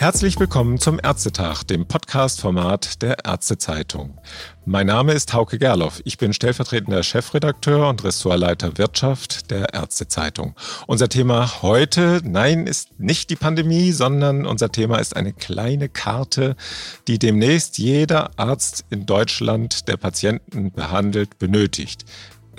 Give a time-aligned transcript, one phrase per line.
[0.00, 4.18] Herzlich willkommen zum Ärztetag, dem Podcast-Format der Ärztezeitung.
[4.64, 6.00] Mein Name ist Hauke Gerloff.
[6.06, 10.56] Ich bin stellvertretender Chefredakteur und Ressortleiter Wirtschaft der Ärztezeitung.
[10.86, 16.56] Unser Thema heute, nein, ist nicht die Pandemie, sondern unser Thema ist eine kleine Karte,
[17.06, 22.06] die demnächst jeder Arzt in Deutschland, der Patienten behandelt, benötigt.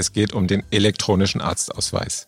[0.02, 2.28] Es geht um den elektronischen Arztausweis.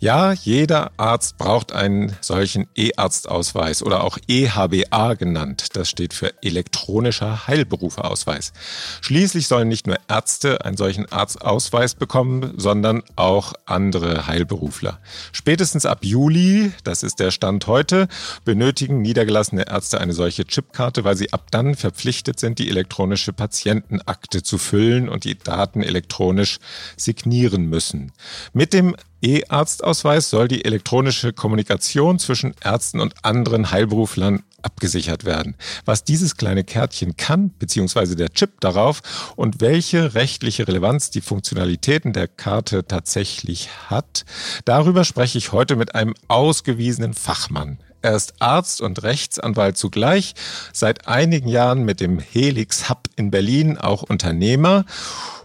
[0.00, 5.68] Ja, jeder Arzt braucht einen solchen E-Arztausweis oder auch EHBA genannt.
[5.74, 8.52] Das steht für elektronischer Heilberufeausweis.
[9.00, 15.00] Schließlich sollen nicht nur Ärzte einen solchen Arztausweis bekommen, sondern auch andere Heilberufler.
[15.32, 18.08] Spätestens ab Juli, das ist der Stand heute,
[18.44, 24.42] benötigen niedergelassene Ärzte eine solche Chipkarte, weil sie ab dann verpflichtet sind, die elektronische Patientenakte
[24.42, 26.58] zu füllen und die Daten elektronisch
[26.96, 28.12] signieren müssen.
[28.52, 35.56] Mit dem E-Arztausweis soll die elektronische Kommunikation zwischen Ärzten und anderen Heilberuflern abgesichert werden.
[35.86, 42.12] Was dieses kleine Kärtchen kann, beziehungsweise der Chip darauf und welche rechtliche Relevanz die Funktionalitäten
[42.12, 44.24] der Karte tatsächlich hat,
[44.66, 47.78] darüber spreche ich heute mit einem ausgewiesenen Fachmann.
[48.04, 50.34] Er ist Arzt und Rechtsanwalt zugleich,
[50.74, 54.84] seit einigen Jahren mit dem Helix Hub in Berlin auch Unternehmer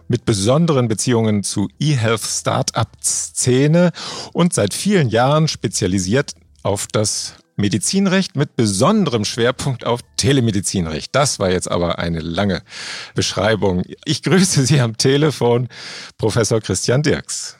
[0.09, 3.91] mit besonderen Beziehungen zu E-Health Startup-Szene
[4.33, 11.13] und seit vielen Jahren spezialisiert auf das Medizinrecht mit besonderem Schwerpunkt auf Telemedizinrecht.
[11.13, 12.63] Das war jetzt aber eine lange
[13.15, 13.83] Beschreibung.
[14.05, 15.67] Ich grüße Sie am Telefon,
[16.17, 17.57] Professor Christian Dirks.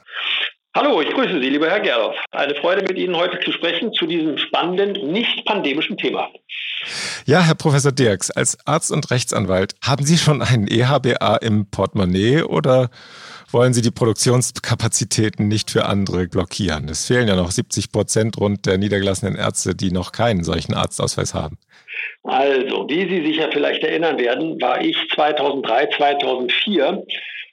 [0.76, 2.16] Hallo, ich grüße Sie, lieber Herr Gerloff.
[2.30, 6.30] Eine Freude, mit Ihnen heute zu sprechen zu diesem spannenden, nicht pandemischen Thema.
[7.26, 12.44] Ja, Herr Professor Dirks, als Arzt und Rechtsanwalt, haben Sie schon einen EHBA im Portemonnaie
[12.44, 12.92] oder
[13.50, 16.88] wollen Sie die Produktionskapazitäten nicht für andere blockieren?
[16.88, 21.34] Es fehlen ja noch 70 Prozent rund der niedergelassenen Ärzte, die noch keinen solchen Arztausweis
[21.34, 21.58] haben.
[22.22, 27.04] Also, wie Sie sich ja vielleicht erinnern werden, war ich 2003, 2004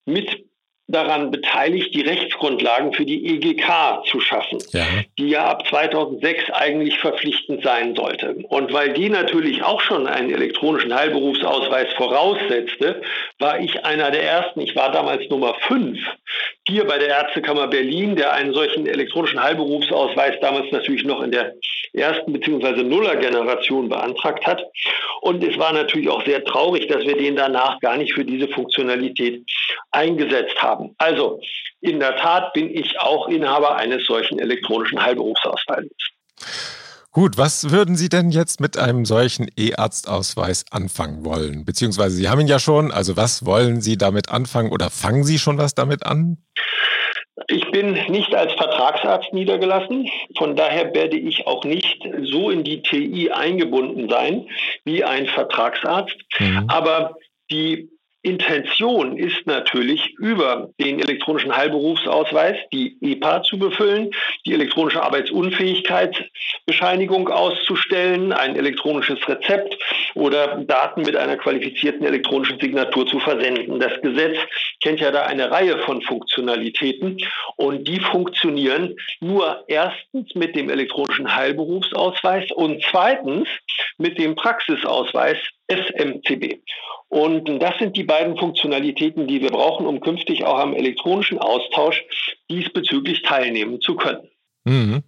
[0.04, 0.44] mit
[0.88, 4.84] daran beteiligt, die Rechtsgrundlagen für die EGK zu schaffen, ja.
[5.18, 8.36] die ja ab 2006 eigentlich verpflichtend sein sollte.
[8.48, 13.02] Und weil die natürlich auch schon einen elektronischen Heilberufsausweis voraussetzte,
[13.38, 15.98] war ich einer der ersten, ich war damals Nummer fünf,
[16.68, 21.54] hier bei der Ärztekammer Berlin, der einen solchen elektronischen Heilberufsausweis damals natürlich noch in der
[21.92, 22.82] ersten bzw.
[22.82, 24.62] Nuller-Generation beantragt hat.
[25.20, 28.48] Und es war natürlich auch sehr traurig, dass wir den danach gar nicht für diese
[28.48, 29.42] Funktionalität
[29.92, 30.94] eingesetzt haben.
[30.98, 31.40] Also
[31.80, 35.92] in der Tat bin ich auch Inhaber eines solchen elektronischen Heilberufsausweises.
[37.16, 41.64] Gut, was würden Sie denn jetzt mit einem solchen E-Arztausweis anfangen wollen?
[41.64, 45.38] Beziehungsweise Sie haben ihn ja schon, also was wollen Sie damit anfangen oder fangen Sie
[45.38, 46.36] schon was damit an?
[47.48, 50.10] Ich bin nicht als Vertragsarzt niedergelassen.
[50.36, 54.46] Von daher werde ich auch nicht so in die TI eingebunden sein
[54.84, 56.16] wie ein Vertragsarzt.
[56.38, 56.66] Mhm.
[56.68, 57.16] Aber
[57.50, 57.88] die
[58.26, 64.10] Intention ist natürlich, über den elektronischen Heilberufsausweis die EPA zu befüllen,
[64.44, 69.78] die elektronische Arbeitsunfähigkeitsbescheinigung auszustellen, ein elektronisches Rezept
[70.16, 73.78] oder Daten mit einer qualifizierten elektronischen Signatur zu versenden.
[73.78, 74.38] Das Gesetz
[74.82, 77.18] kennt ja da eine Reihe von Funktionalitäten
[77.54, 83.46] und die funktionieren nur erstens mit dem elektronischen Heilberufsausweis und zweitens
[83.98, 85.38] mit dem Praxisausweis
[85.68, 86.60] SMCB.
[87.08, 92.04] Und das sind die beiden Funktionalitäten, die wir brauchen, um künftig auch am elektronischen Austausch
[92.50, 94.28] diesbezüglich teilnehmen zu können.
[94.64, 95.04] Mhm.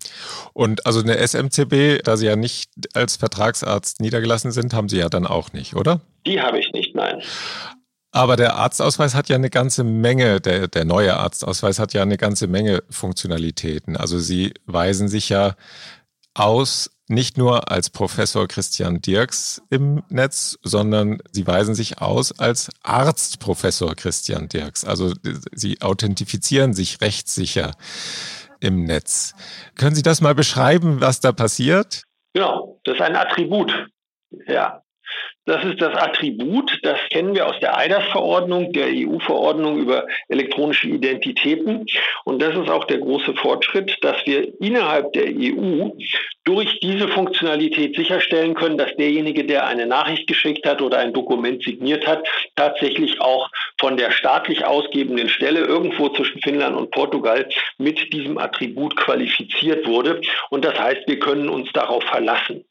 [0.53, 5.09] Und also eine SMCB, da Sie ja nicht als Vertragsarzt niedergelassen sind, haben Sie ja
[5.09, 6.01] dann auch nicht, oder?
[6.27, 7.21] Die habe ich nicht, nein.
[8.13, 12.17] Aber der Arztausweis hat ja eine ganze Menge, der, der neue Arztausweis hat ja eine
[12.17, 13.97] ganze Menge Funktionalitäten.
[13.97, 15.57] Also Sie weisen sich ja
[16.35, 22.71] aus nicht nur als Professor Christian Dirks im Netz, sondern Sie weisen sich aus als
[22.83, 24.85] Arztprofessor Christian Dirks.
[24.85, 25.13] Also
[25.53, 27.73] Sie authentifizieren sich rechtssicher
[28.61, 29.35] im Netz.
[29.77, 32.05] Können Sie das mal beschreiben, was da passiert?
[32.35, 33.73] Genau, das ist ein Attribut.
[34.47, 34.83] Ja,
[35.49, 41.87] das ist das Attribut, das kennen wir aus der EIDAS-Verordnung, der EU-Verordnung über elektronische Identitäten.
[42.25, 45.89] Und das ist auch der große Fortschritt, dass wir innerhalb der EU
[46.45, 51.63] durch diese Funktionalität sicherstellen können, dass derjenige, der eine Nachricht geschickt hat oder ein Dokument
[51.63, 57.49] signiert hat, tatsächlich auch von der staatlich ausgebenden Stelle irgendwo zwischen Finnland und Portugal
[57.79, 60.21] mit diesem Attribut qualifiziert wurde.
[60.51, 62.65] Und das heißt, wir können uns darauf verlassen.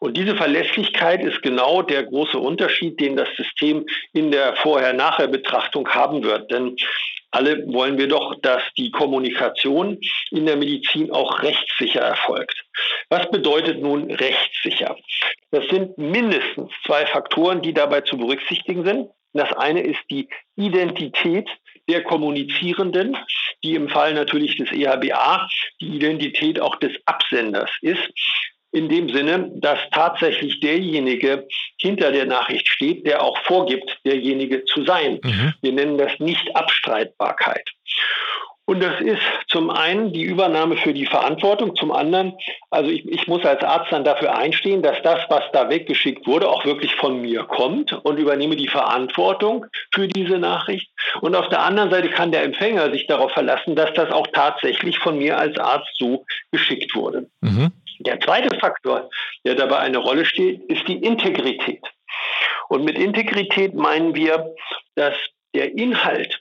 [0.00, 6.24] Und diese Verlässlichkeit ist genau der große Unterschied, den das System in der Vorher-Nachher-Betrachtung haben
[6.24, 6.50] wird.
[6.50, 6.76] Denn
[7.30, 9.98] alle wollen wir doch, dass die Kommunikation
[10.30, 12.64] in der Medizin auch rechtssicher erfolgt.
[13.08, 14.96] Was bedeutet nun rechtssicher?
[15.50, 19.10] Das sind mindestens zwei Faktoren, die dabei zu berücksichtigen sind.
[19.32, 21.48] Das eine ist die Identität
[21.88, 23.16] der Kommunizierenden,
[23.62, 25.48] die im Fall natürlich des EHBA
[25.80, 28.10] die Identität auch des Absenders ist.
[28.72, 31.46] In dem Sinne, dass tatsächlich derjenige
[31.78, 35.18] hinter der Nachricht steht, der auch vorgibt, derjenige zu sein.
[35.22, 35.54] Mhm.
[35.60, 37.68] Wir nennen das Nicht-Abstreitbarkeit.
[38.70, 42.34] Und das ist zum einen die Übernahme für die Verantwortung, zum anderen,
[42.70, 46.48] also ich, ich, muss als Arzt dann dafür einstehen, dass das, was da weggeschickt wurde,
[46.48, 50.88] auch wirklich von mir kommt und übernehme die Verantwortung für diese Nachricht.
[51.20, 55.00] Und auf der anderen Seite kann der Empfänger sich darauf verlassen, dass das auch tatsächlich
[55.00, 57.28] von mir als Arzt so geschickt wurde.
[57.40, 57.72] Mhm.
[58.00, 59.10] Der zweite Faktor,
[59.44, 61.82] der dabei eine Rolle steht, ist die Integrität.
[62.68, 64.54] Und mit Integrität meinen wir,
[64.94, 65.14] dass
[65.54, 66.40] der Inhalt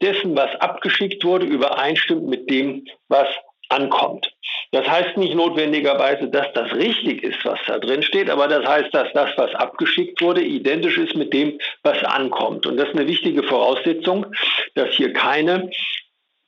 [0.00, 3.28] dessen, was abgeschickt wurde, übereinstimmt mit dem, was
[3.68, 4.32] ankommt.
[4.72, 8.94] Das heißt nicht notwendigerweise, dass das richtig ist, was da drin steht, aber das heißt,
[8.94, 12.66] dass das, was abgeschickt wurde, identisch ist mit dem, was ankommt.
[12.66, 14.26] Und das ist eine wichtige Voraussetzung,
[14.74, 15.70] dass hier keine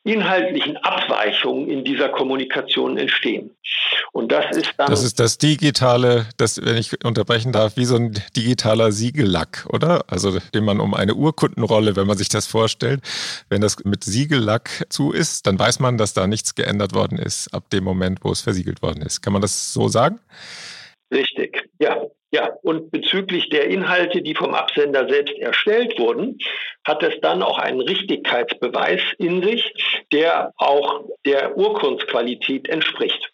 [0.04, 3.50] inhaltlichen Abweichungen in dieser Kommunikation entstehen.
[4.12, 4.90] Und das ist dann.
[4.90, 10.04] Das ist das digitale, das, wenn ich unterbrechen darf, wie so ein digitaler Siegellack, oder?
[10.08, 13.02] Also, den man um eine Urkundenrolle, wenn man sich das vorstellt,
[13.48, 17.52] wenn das mit Siegellack zu ist, dann weiß man, dass da nichts geändert worden ist
[17.52, 19.20] ab dem Moment, wo es versiegelt worden ist.
[19.20, 20.20] Kann man das so sagen?
[21.12, 22.02] Richtig, ja.
[22.30, 26.38] Ja, und bezüglich der Inhalte, die vom Absender selbst erstellt wurden,
[26.84, 29.72] hat es dann auch einen Richtigkeitsbeweis in sich,
[30.12, 33.32] der auch der Urkundsqualität entspricht.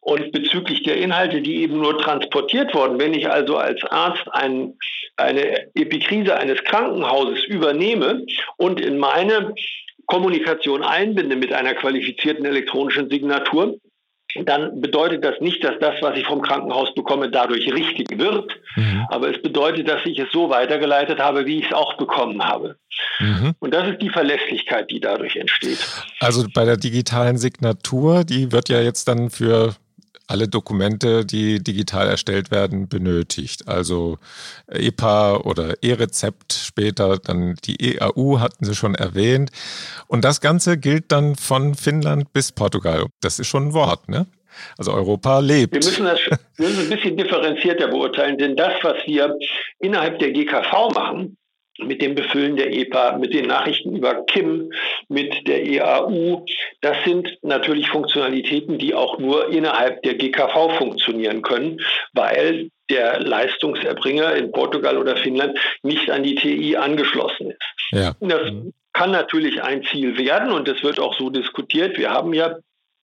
[0.00, 4.74] Und bezüglich der Inhalte, die eben nur transportiert wurden, wenn ich also als Arzt ein,
[5.16, 8.24] eine Epikrise eines Krankenhauses übernehme
[8.56, 9.54] und in meine
[10.06, 13.78] Kommunikation einbinde mit einer qualifizierten elektronischen Signatur,
[14.44, 18.52] dann bedeutet das nicht, dass das, was ich vom Krankenhaus bekomme, dadurch richtig wird.
[18.76, 19.06] Mhm.
[19.08, 22.76] Aber es bedeutet, dass ich es so weitergeleitet habe, wie ich es auch bekommen habe.
[23.18, 23.54] Mhm.
[23.58, 25.78] Und das ist die Verlässlichkeit, die dadurch entsteht.
[26.20, 29.74] Also bei der digitalen Signatur, die wird ja jetzt dann für
[30.30, 33.68] alle Dokumente, die digital erstellt werden, benötigt.
[33.68, 34.18] Also
[34.68, 39.50] EPA oder E-Rezept später, dann die EAU hatten Sie schon erwähnt.
[40.06, 43.06] Und das Ganze gilt dann von Finnland bis Portugal.
[43.20, 44.26] Das ist schon ein Wort, ne?
[44.78, 45.74] Also Europa lebt.
[45.74, 46.20] Wir müssen das
[46.56, 49.36] wir müssen ein bisschen differenzierter beurteilen, denn das, was wir
[49.78, 51.36] innerhalb der GKV machen,
[51.84, 54.72] mit dem Befüllen der EPA, mit den Nachrichten über KIM,
[55.08, 56.44] mit der EAU.
[56.80, 61.80] Das sind natürlich Funktionalitäten, die auch nur innerhalb der GKV funktionieren können,
[62.12, 67.92] weil der Leistungserbringer in Portugal oder Finnland nicht an die TI angeschlossen ist.
[67.92, 68.14] Ja.
[68.20, 68.52] Das
[68.92, 71.96] kann natürlich ein Ziel werden und es wird auch so diskutiert.
[71.96, 72.56] Wir haben ja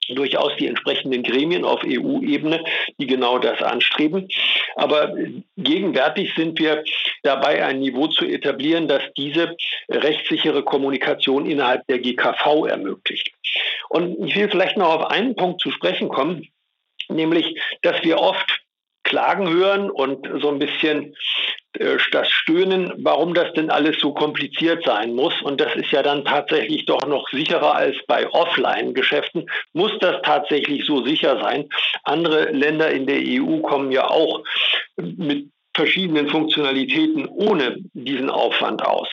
[0.09, 2.63] durchaus die entsprechenden Gremien auf EU-Ebene,
[2.97, 4.27] die genau das anstreben.
[4.75, 5.13] Aber
[5.57, 6.83] gegenwärtig sind wir
[7.23, 9.55] dabei, ein Niveau zu etablieren, das diese
[9.89, 13.31] rechtssichere Kommunikation innerhalb der GKV ermöglicht.
[13.89, 16.47] Und ich will vielleicht noch auf einen Punkt zu sprechen kommen,
[17.09, 18.66] nämlich, dass wir oft
[19.07, 21.15] Klagen hören und so ein bisschen
[21.79, 25.41] äh, das Stöhnen, warum das denn alles so kompliziert sein muss.
[25.41, 29.49] Und das ist ja dann tatsächlich doch noch sicherer als bei Offline-Geschäften.
[29.71, 31.69] Muss das tatsächlich so sicher sein?
[32.03, 34.43] Andere Länder in der EU kommen ja auch
[34.97, 35.47] mit
[35.77, 39.09] verschiedenen Funktionalitäten ohne diesen Aufwand aus.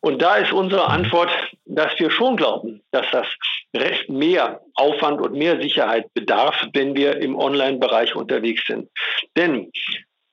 [0.00, 1.30] Und da ist unsere Antwort,
[1.64, 3.26] dass wir schon glauben, dass das
[3.74, 8.90] recht mehr Aufwand und mehr Sicherheit bedarf, wenn wir im Online-Bereich unterwegs sind.
[9.36, 9.70] Denn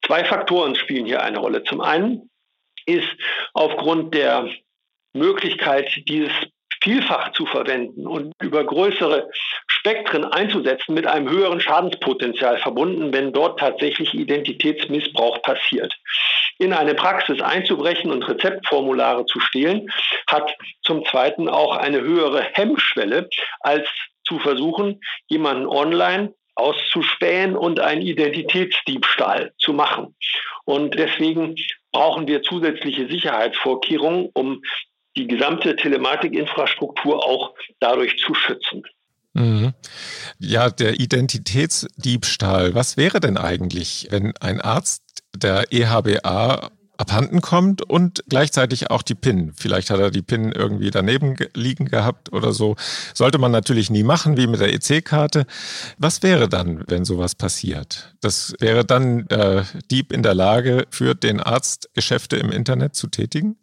[0.09, 1.63] Zwei Faktoren spielen hier eine Rolle.
[1.63, 2.31] Zum einen
[2.87, 3.07] ist
[3.53, 4.49] aufgrund der
[5.13, 6.31] Möglichkeit, dieses
[6.81, 9.29] vielfach zu verwenden und über größere
[9.79, 15.93] Spektren einzusetzen, mit einem höheren Schadenspotenzial verbunden, wenn dort tatsächlich Identitätsmissbrauch passiert.
[16.57, 19.87] In eine Praxis einzubrechen und Rezeptformulare zu stehlen,
[20.27, 23.29] hat zum Zweiten auch eine höhere Hemmschwelle,
[23.61, 23.87] als
[24.25, 30.13] zu versuchen, jemanden online auszuspähen und einen Identitätsdiebstahl zu machen.
[30.65, 31.55] Und deswegen
[31.93, 34.61] brauchen wir zusätzliche Sicherheitsvorkehrungen, um
[35.15, 38.83] die gesamte Telematikinfrastruktur auch dadurch zu schützen.
[39.39, 39.73] Mhm.
[40.37, 42.75] Ja, der Identitätsdiebstahl.
[42.75, 45.01] Was wäre denn eigentlich, wenn ein Arzt
[45.33, 49.53] der EHBA abhanden kommt und gleichzeitig auch die PIN.
[49.55, 52.75] Vielleicht hat er die PIN irgendwie daneben liegen gehabt oder so.
[53.13, 55.45] Sollte man natürlich nie machen, wie mit der EC-Karte.
[55.97, 58.13] Was wäre dann, wenn sowas passiert?
[58.19, 63.07] Das wäre dann der Dieb in der Lage, für den Arzt Geschäfte im Internet zu
[63.07, 63.55] tätigen?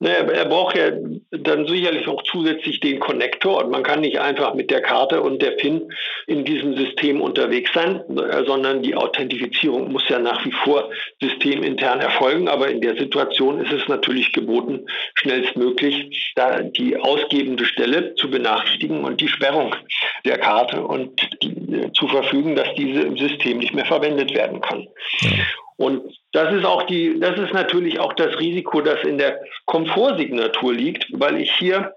[0.00, 0.90] Naja, er braucht ja
[1.30, 5.40] dann sicherlich auch zusätzlich den Konnektor und man kann nicht einfach mit der Karte und
[5.40, 5.88] der PIN
[6.26, 12.00] in diesem System unterwegs sein, äh, sondern die Authentifizierung muss ja nach wie vor systemintern
[12.00, 12.48] erfolgen.
[12.48, 19.04] Aber in der Situation ist es natürlich geboten, schnellstmöglich da die ausgebende Stelle zu benachrichtigen
[19.04, 19.76] und die Sperrung
[20.24, 24.60] der Karte und die, äh, zu verfügen, dass diese im System nicht mehr verwendet werden
[24.60, 24.88] kann.
[25.20, 25.30] Ja.
[25.76, 26.02] Und
[26.34, 31.06] das ist auch die, das ist natürlich auch das Risiko, das in der Komfortsignatur liegt,
[31.12, 31.94] weil ich hier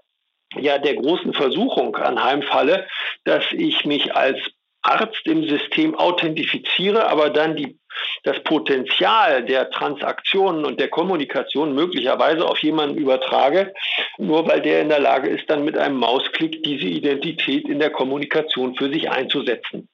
[0.54, 2.86] ja der großen Versuchung anheimfalle,
[3.24, 4.38] dass ich mich als
[4.82, 7.80] Arzt im System authentifiziere, aber dann die,
[8.22, 13.74] das Potenzial der Transaktionen und der Kommunikation möglicherweise auf jemanden übertrage,
[14.18, 17.90] nur weil der in der Lage ist, dann mit einem Mausklick diese Identität in der
[17.90, 19.88] Kommunikation für sich einzusetzen.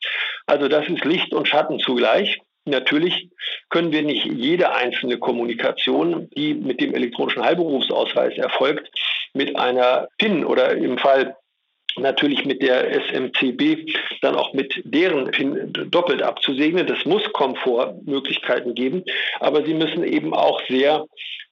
[0.45, 2.41] Also das ist Licht und Schatten zugleich.
[2.67, 3.31] Natürlich
[3.75, 8.89] können wir nicht jede einzelne Kommunikation, die mit dem elektronischen Heilberufsausweis erfolgt,
[9.33, 11.35] mit einer PIN oder im Fall
[11.97, 13.91] natürlich mit der SMCB
[14.23, 16.87] dann auch mit deren PIN doppelt abzusegnen.
[16.87, 19.03] Das muss Komfortmöglichkeiten geben,
[19.41, 21.07] aber sie müssen eben auch sehr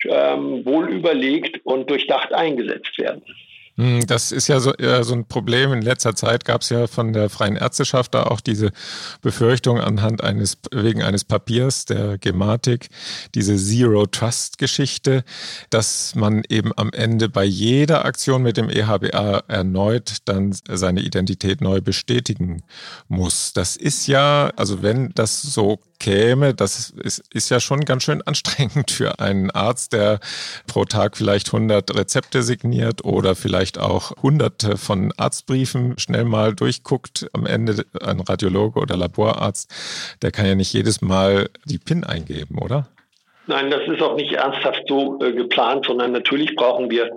[0.09, 3.25] ähm, wohl überlegt und durchdacht eingesetzt werden.
[3.83, 5.73] Hm, das ist ja so, äh, so ein Problem.
[5.73, 8.71] In letzter Zeit gab es ja von der freien Ärzteschaft da auch diese
[9.23, 12.91] Befürchtung anhand eines, wegen eines Papiers der Gematik,
[13.35, 15.25] diese Zero Trust Geschichte,
[15.71, 21.61] dass man eben am Ende bei jeder Aktion mit dem EHBA erneut dann seine Identität
[21.61, 22.63] neu bestätigen
[23.09, 23.53] muss.
[23.53, 28.23] Das ist ja, also wenn das so käme, das ist, ist ja schon ganz schön
[28.23, 30.19] anstrengend für einen Arzt, der
[30.67, 37.29] pro Tag vielleicht 100 Rezepte signiert oder vielleicht auch hunderte von Arztbriefen schnell mal durchguckt.
[37.33, 39.73] Am Ende ein Radiologe oder Laborarzt,
[40.23, 42.89] der kann ja nicht jedes Mal die PIN eingeben, oder?
[43.47, 47.11] Nein, das ist auch nicht ernsthaft so äh, geplant, sondern natürlich brauchen wir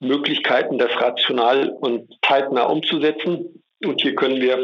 [0.00, 3.62] Möglichkeiten, das rational und zeitnah umzusetzen.
[3.84, 4.58] Und hier können wir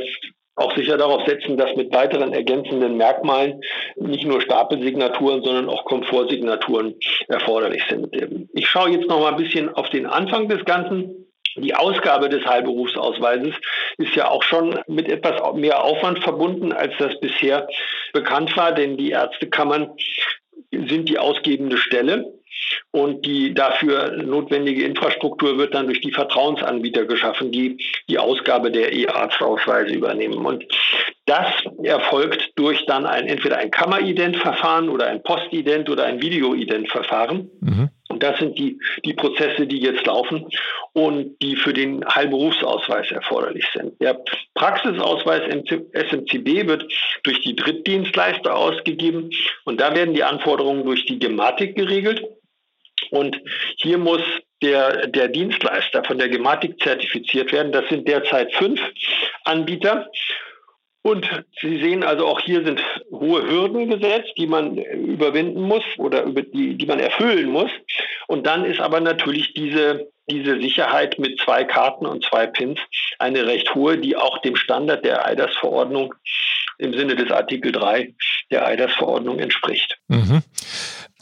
[0.60, 3.60] auch sicher darauf setzen, dass mit weiteren ergänzenden Merkmalen
[3.96, 6.94] nicht nur Stapelsignaturen, sondern auch Komfortsignaturen
[7.28, 8.08] erforderlich sind.
[8.52, 11.26] Ich schaue jetzt noch mal ein bisschen auf den Anfang des Ganzen.
[11.56, 13.54] Die Ausgabe des Heilberufsausweises
[13.98, 17.66] ist ja auch schon mit etwas mehr Aufwand verbunden, als das bisher
[18.12, 19.90] bekannt war, denn die Ärztekammern
[20.70, 22.32] sind die ausgebende Stelle.
[22.92, 27.76] Und die dafür notwendige Infrastruktur wird dann durch die Vertrauensanbieter geschaffen, die
[28.08, 30.44] die Ausgabe der E-Arztausweise übernehmen.
[30.44, 30.64] Und
[31.26, 31.46] das
[31.84, 37.50] erfolgt durch dann ein, entweder ein Kammerident-Verfahren oder ein Postident oder ein Videoident-Verfahren.
[37.60, 37.90] Mhm.
[38.08, 40.48] Und das sind die, die Prozesse, die jetzt laufen
[40.92, 44.00] und die für den Heilberufsausweis erforderlich sind.
[44.00, 44.20] Der
[44.54, 45.42] Praxisausweis
[45.92, 49.30] SMCB wird durch die Drittdienstleister ausgegeben
[49.64, 52.24] und da werden die Anforderungen durch die Gematik geregelt.
[53.10, 53.40] Und
[53.76, 54.22] hier muss
[54.62, 57.72] der, der Dienstleister von der Gematik zertifiziert werden.
[57.72, 58.80] Das sind derzeit fünf
[59.44, 60.10] Anbieter.
[61.02, 61.26] Und
[61.62, 62.80] Sie sehen also auch hier sind
[63.10, 67.70] hohe Hürden gesetzt, die man überwinden muss oder über die, die man erfüllen muss.
[68.26, 72.78] Und dann ist aber natürlich diese, diese Sicherheit mit zwei Karten und zwei Pins
[73.18, 76.14] eine recht hohe, die auch dem Standard der EIDAS-Verordnung
[76.76, 78.14] im Sinne des Artikel 3
[78.50, 79.98] der EIDAS-Verordnung entspricht.
[80.08, 80.42] Mhm.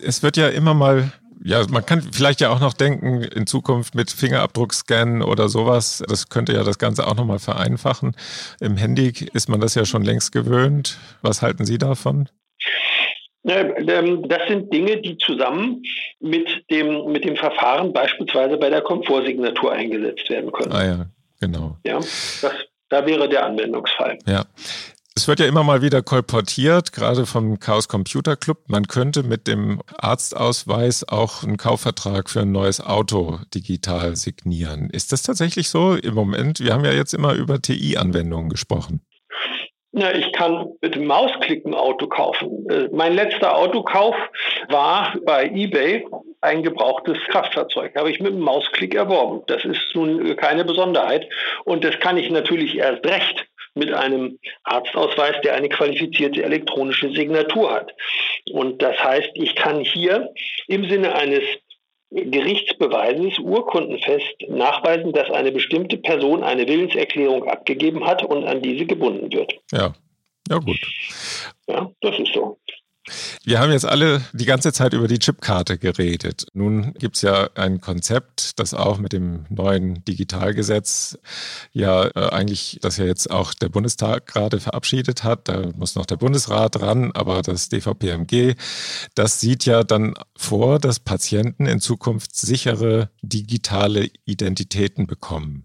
[0.01, 1.13] Es wird ja immer mal
[1.45, 6.03] ja, man kann vielleicht ja auch noch denken, in Zukunft mit Fingerabdruckscannen oder sowas.
[6.09, 8.17] Das könnte ja das Ganze auch nochmal vereinfachen.
[8.61, 10.99] Im Handy ist man das ja schon längst gewöhnt.
[11.23, 12.29] Was halten Sie davon?
[13.45, 15.83] Ähm, das sind Dinge, die zusammen
[16.21, 20.73] mit dem, mit dem Verfahren beispielsweise bei der Komfortsignatur eingesetzt werden können.
[20.73, 21.07] Ah ja,
[21.41, 21.79] genau.
[21.87, 22.53] Ja, das,
[22.89, 24.19] da wäre der Anwendungsfall.
[24.27, 24.45] Ja.
[25.19, 28.59] Es wird ja immer mal wieder kolportiert, gerade vom Chaos Computer Club.
[28.69, 34.91] Man könnte mit dem Arztausweis auch einen Kaufvertrag für ein neues Auto digital signieren.
[34.91, 36.61] Ist das tatsächlich so im Moment?
[36.61, 39.01] Wir haben ja jetzt immer über TI-Anwendungen gesprochen.
[39.91, 42.71] Na, ich kann mit dem Mausklick ein Auto kaufen.
[42.71, 44.15] Äh, mein letzter Autokauf
[44.69, 46.07] war bei eBay
[46.43, 47.97] ein gebrauchtes Kraftfahrzeug.
[47.97, 49.43] Habe ich mit dem Mausklick erworben.
[49.49, 51.29] Das ist nun keine Besonderheit.
[51.65, 53.49] Und das kann ich natürlich erst recht
[53.79, 57.93] mit einem Arztausweis, der eine qualifizierte elektronische Signatur hat.
[58.53, 60.33] Und das heißt, ich kann hier
[60.67, 61.43] im Sinne eines
[62.11, 69.31] Gerichtsbeweises urkundenfest nachweisen, dass eine bestimmte Person eine Willenserklärung abgegeben hat und an diese gebunden
[69.31, 69.55] wird.
[69.73, 69.95] Ja,
[70.49, 70.81] ja gut.
[71.69, 72.59] Ja, das ist so.
[73.45, 76.47] Wir haben jetzt alle die ganze Zeit über die Chipkarte geredet.
[76.53, 81.19] Nun gibt es ja ein Konzept, das auch mit dem neuen Digitalgesetz
[81.73, 85.49] ja äh, eigentlich, das ja jetzt auch der Bundestag gerade verabschiedet hat.
[85.49, 88.55] Da muss noch der Bundesrat ran, aber das DVPMG,
[89.15, 95.65] das sieht ja dann vor, dass Patienten in Zukunft sichere digitale Identitäten bekommen.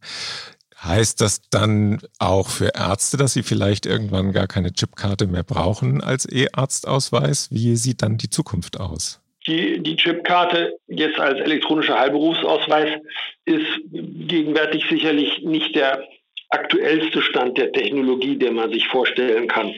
[0.84, 6.02] Heißt das dann auch für Ärzte, dass sie vielleicht irgendwann gar keine Chipkarte mehr brauchen
[6.02, 7.50] als E-Arztausweis?
[7.52, 9.22] Wie sieht dann die Zukunft aus?
[9.48, 13.00] Die, die Chipkarte jetzt als elektronischer Heilberufsausweis
[13.46, 16.04] ist gegenwärtig sicherlich nicht der
[16.54, 19.74] aktuellste Stand der Technologie, den man sich vorstellen kann.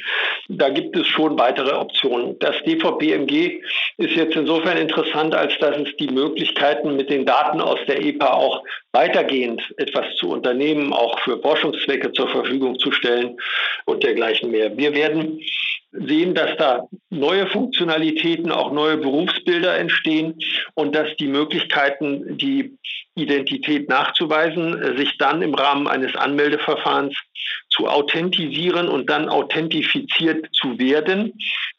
[0.50, 2.38] Da gibt es schon weitere Optionen.
[2.39, 3.62] Das DVPMG
[3.98, 8.34] ist jetzt insofern interessant, als dass es die Möglichkeiten mit den Daten aus der EPA
[8.34, 13.38] auch weitergehend etwas zu unternehmen, auch für Forschungszwecke zur Verfügung zu stellen
[13.86, 14.75] und dergleichen mehr.
[14.77, 15.39] Wir werden
[16.00, 20.36] sehen, dass da neue Funktionalitäten, auch neue Berufsbilder entstehen
[20.74, 22.78] und dass die Möglichkeiten, die
[23.16, 27.16] Identität nachzuweisen, äh, sich dann im Rahmen eines Anmeldeverfahrens
[27.70, 31.34] zu authentisieren und dann authentifiziert zu werden.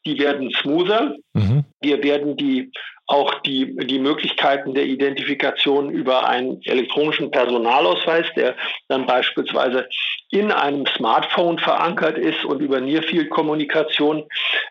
[0.07, 1.17] Die werden smoother.
[1.35, 1.65] Mhm.
[1.81, 2.71] Wir werden die
[3.07, 8.57] auch die, die Möglichkeiten der Identifikation über einen elektronischen Personalausweis, der
[8.89, 9.89] dann beispielsweise
[10.31, 14.25] in einem Smartphone verankert ist und über Nearfield-Kommunikation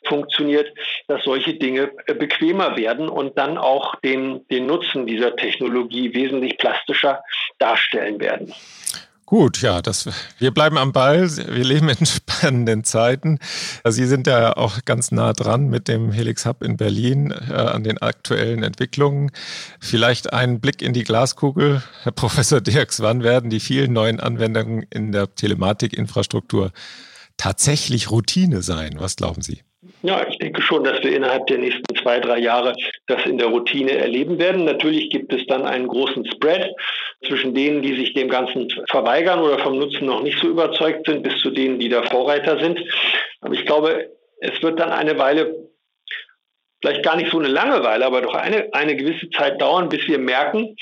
[0.06, 0.72] funktioniert,
[1.08, 7.24] dass solche Dinge bequemer werden und dann auch den, den Nutzen dieser Technologie wesentlich plastischer
[7.60, 8.54] darstellen werden.
[9.28, 11.28] Gut, ja, das, wir bleiben am Ball.
[11.36, 13.40] Wir leben in spannenden Zeiten.
[13.84, 17.84] Sie sind ja auch ganz nah dran mit dem Helix Hub in Berlin äh, an
[17.84, 19.32] den aktuellen Entwicklungen.
[19.80, 21.82] Vielleicht ein Blick in die Glaskugel.
[22.04, 26.72] Herr Professor Dirks, wann werden die vielen neuen Anwendungen in der Telematikinfrastruktur
[27.36, 28.98] tatsächlich Routine sein?
[29.00, 29.64] Was glauben Sie?
[30.02, 32.74] Ja, ich denke schon, dass wir innerhalb der nächsten zwei, drei Jahre
[33.08, 34.66] das in der Routine erleben werden.
[34.66, 36.72] Natürlich gibt es dann einen großen Spread
[37.26, 41.24] zwischen denen, die sich dem Ganzen verweigern oder vom Nutzen noch nicht so überzeugt sind,
[41.24, 42.80] bis zu denen, die da Vorreiter sind.
[43.42, 45.56] Aber ich glaube, es wird dann eine Weile
[46.82, 50.20] vielleicht gar nicht so eine Langeweile, aber doch eine, eine gewisse Zeit dauern, bis wir
[50.20, 50.76] merken,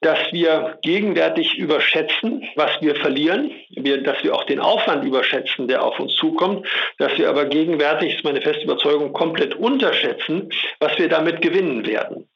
[0.00, 5.82] dass wir gegenwärtig überschätzen, was wir verlieren, wir, dass wir auch den Aufwand überschätzen, der
[5.82, 6.66] auf uns zukommt,
[6.98, 12.28] dass wir aber gegenwärtig, ist meine feste Überzeugung, komplett unterschätzen, was wir damit gewinnen werden.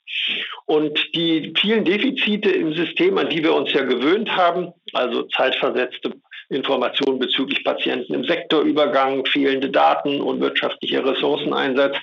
[0.66, 6.12] Und die vielen Defizite im System, an die wir uns ja gewöhnt haben, also zeitversetzte
[6.48, 11.96] Informationen bezüglich Patienten im Sektorübergang, fehlende Daten und wirtschaftlicher Ressourceneinsatz.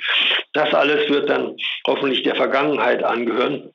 [0.54, 1.56] Das alles wird dann
[1.88, 3.72] hoffentlich der Vergangenheit angehören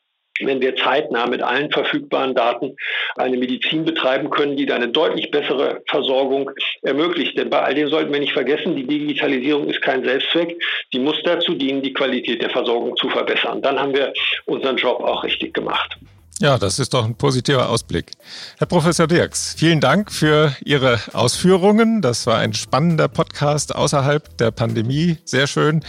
[0.47, 2.77] wenn wir zeitnah mit allen verfügbaren Daten
[3.17, 6.51] eine Medizin betreiben können, die eine deutlich bessere Versorgung
[6.83, 7.37] ermöglicht.
[7.37, 10.61] Denn bei all dem sollten wir nicht vergessen, die Digitalisierung ist kein Selbstzweck.
[10.93, 13.63] Die muss dazu dienen, die Qualität der Versorgung zu verbessern.
[13.63, 14.13] Dann haben wir
[14.47, 15.99] unseren Job auch richtig gemacht.
[16.39, 18.13] Ja, das ist doch ein positiver Ausblick.
[18.57, 22.01] Herr Professor Dirks, vielen Dank für Ihre Ausführungen.
[22.01, 25.19] Das war ein spannender Podcast außerhalb der Pandemie.
[25.25, 25.85] Sehr schön.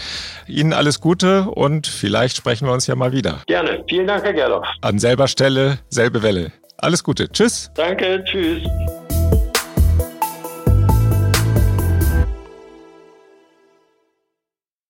[0.48, 3.44] Ihnen alles Gute und vielleicht sprechen wir uns ja mal wieder.
[3.48, 3.84] Gerne.
[3.88, 4.68] Vielen Dank, Herr Gerloff.
[4.82, 6.52] An selber Stelle, selbe Welle.
[6.78, 7.30] Alles Gute.
[7.30, 7.72] Tschüss.
[7.76, 8.24] Danke.
[8.26, 8.68] Tschüss.